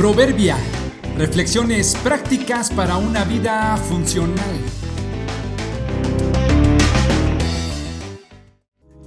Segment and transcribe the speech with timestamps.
[0.00, 0.56] Proverbia.
[1.18, 4.56] Reflexiones prácticas para una vida funcional.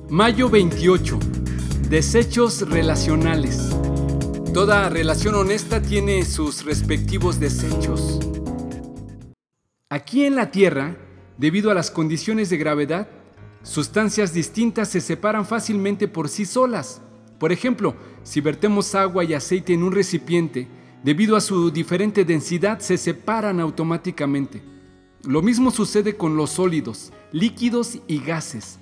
[0.07, 1.17] Mayo 28.
[1.89, 3.75] Desechos relacionales.
[4.53, 8.19] Toda relación honesta tiene sus respectivos desechos.
[9.89, 10.95] Aquí en la Tierra,
[11.39, 13.07] debido a las condiciones de gravedad,
[13.63, 17.01] sustancias distintas se separan fácilmente por sí solas.
[17.39, 20.67] Por ejemplo, si vertemos agua y aceite en un recipiente,
[21.03, 24.61] debido a su diferente densidad se separan automáticamente.
[25.23, 28.79] Lo mismo sucede con los sólidos, líquidos y gases.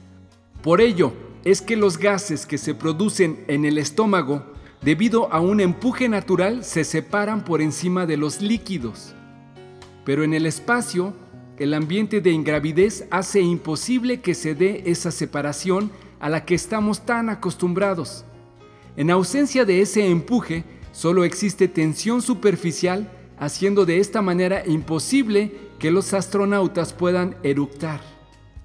[0.63, 1.13] Por ello
[1.43, 4.43] es que los gases que se producen en el estómago,
[4.81, 9.15] debido a un empuje natural, se separan por encima de los líquidos.
[10.05, 11.13] Pero en el espacio,
[11.57, 17.05] el ambiente de ingravidez hace imposible que se dé esa separación a la que estamos
[17.05, 18.25] tan acostumbrados.
[18.95, 25.91] En ausencia de ese empuje, Solo existe tensión superficial, haciendo de esta manera imposible que
[25.91, 28.01] los astronautas puedan eructar.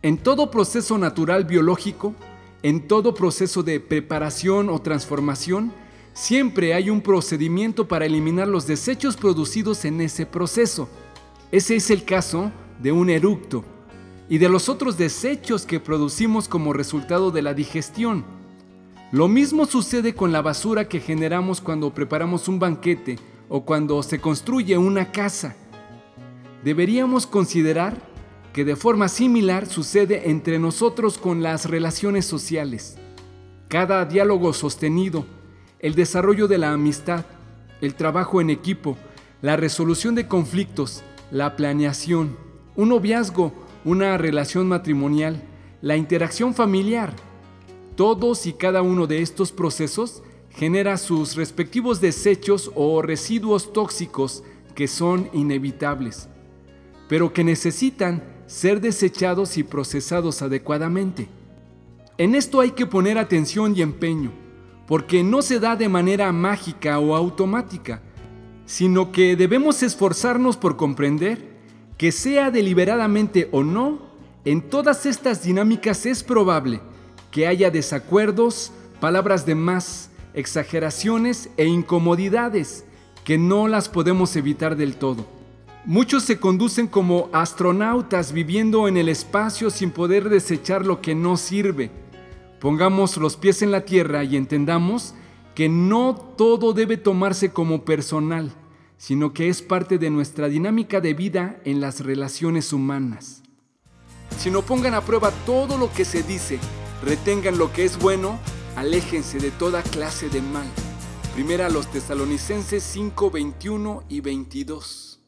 [0.03, 2.15] En todo proceso natural biológico,
[2.63, 5.73] en todo proceso de preparación o transformación,
[6.13, 10.89] siempre hay un procedimiento para eliminar los desechos producidos en ese proceso.
[11.53, 12.51] Ese es el caso
[12.83, 13.65] de un eructo
[14.29, 18.25] y de los otros desechos que producimos como resultado de la digestión.
[19.12, 24.21] Lo mismo sucede con la basura que generamos cuando preparamos un banquete o cuando se
[24.21, 25.55] construye una casa.
[26.65, 27.97] Deberíamos considerar
[28.53, 32.99] que de forma similar sucede entre nosotros con las relaciones sociales.
[33.69, 35.25] Cada diálogo sostenido,
[35.79, 37.27] el desarrollo de la amistad,
[37.81, 38.97] el trabajo en equipo,
[39.41, 42.37] la resolución de conflictos, la planeación,
[42.75, 43.53] un noviazgo,
[43.84, 45.45] una relación matrimonial,
[45.81, 47.12] la interacción familiar,
[47.97, 54.45] todos y cada uno de estos procesos genera sus respectivos desechos o residuos tóxicos
[54.75, 56.29] que son inevitables,
[57.09, 61.29] pero que necesitan ser desechados y procesados adecuadamente.
[62.19, 64.33] En esto hay que poner atención y empeño,
[64.87, 68.03] porque no se da de manera mágica o automática,
[68.67, 71.56] sino que debemos esforzarnos por comprender
[71.99, 74.06] que sea deliberadamente o no,
[74.45, 76.81] en todas estas dinámicas es probable
[77.31, 82.84] que haya desacuerdos, palabras de más, exageraciones e incomodidades
[83.25, 85.26] que no las podemos evitar del todo.
[85.84, 91.37] Muchos se conducen como astronautas viviendo en el espacio sin poder desechar lo que no
[91.37, 91.91] sirve.
[92.60, 95.14] Pongamos los pies en la tierra y entendamos
[95.54, 98.53] que no todo debe tomarse como personal,
[98.98, 103.43] sino que es parte de nuestra dinámica de vida en las relaciones humanas.
[104.38, 106.58] Si no pongan a prueba todo lo que se dice,
[107.03, 108.39] Retengan lo que es bueno,
[108.77, 110.67] aléjense de toda clase de mal.
[111.34, 115.21] Primera a los tesalonicenses 5, 21 y 22.